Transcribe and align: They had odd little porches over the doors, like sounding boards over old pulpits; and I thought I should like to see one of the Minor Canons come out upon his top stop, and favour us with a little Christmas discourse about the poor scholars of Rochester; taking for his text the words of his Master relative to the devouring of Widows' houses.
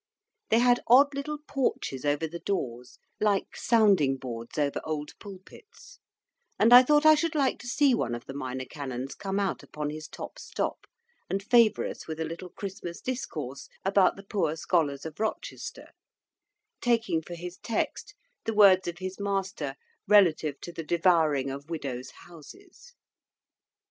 They 0.49 0.57
had 0.57 0.79
odd 0.87 1.13
little 1.13 1.37
porches 1.47 2.05
over 2.05 2.25
the 2.25 2.39
doors, 2.39 2.97
like 3.19 3.55
sounding 3.55 4.17
boards 4.17 4.57
over 4.57 4.81
old 4.83 5.11
pulpits; 5.19 5.99
and 6.57 6.73
I 6.73 6.81
thought 6.81 7.05
I 7.05 7.13
should 7.13 7.35
like 7.35 7.59
to 7.59 7.67
see 7.67 7.93
one 7.93 8.15
of 8.15 8.25
the 8.25 8.33
Minor 8.33 8.65
Canons 8.65 9.13
come 9.13 9.39
out 9.39 9.61
upon 9.61 9.91
his 9.91 10.07
top 10.07 10.39
stop, 10.39 10.87
and 11.29 11.43
favour 11.43 11.85
us 11.87 12.07
with 12.07 12.19
a 12.19 12.25
little 12.25 12.49
Christmas 12.49 12.99
discourse 12.99 13.69
about 13.85 14.15
the 14.15 14.23
poor 14.25 14.55
scholars 14.55 15.05
of 15.05 15.19
Rochester; 15.19 15.89
taking 16.81 17.21
for 17.21 17.35
his 17.35 17.59
text 17.61 18.15
the 18.45 18.55
words 18.55 18.87
of 18.87 18.97
his 18.97 19.19
Master 19.19 19.75
relative 20.07 20.59
to 20.61 20.71
the 20.71 20.81
devouring 20.83 21.51
of 21.51 21.69
Widows' 21.69 22.09
houses. 22.25 22.95